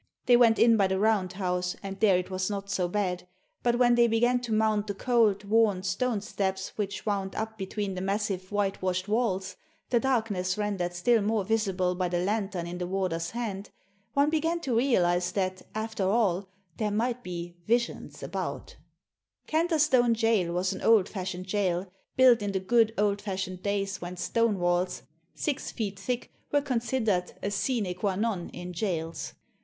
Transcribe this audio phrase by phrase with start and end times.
[0.25, 3.27] They went in by the round house, and there it was not so bad;
[3.61, 7.93] but when they began to mount the cold, worn, stone steps which wound up between
[7.93, 9.57] the massive whitewashed walls,
[9.91, 13.69] the darkness rendered still more visible by the lantern in the warder's hand,
[14.15, 18.73] one began to realise that, after all, there might be "visions about." Digitized by VjOOQIC
[18.73, 22.53] $6 THE SEEN AND THE UNSEEN Canterstone Jail was an old fashioned jail, built in
[22.53, 25.03] the good old fashioned days when stone walls,
[25.35, 29.33] six feet thick, were considered a sine qud non in jails.